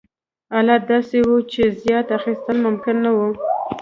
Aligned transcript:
حالت 0.53 0.81
داسې 0.91 1.17
و 1.25 1.29
چې 1.51 1.61
زیات 1.81 2.07
اخیستل 2.19 2.57
ممکن 2.65 2.95
نه 3.05 3.11
وو. 3.15 3.27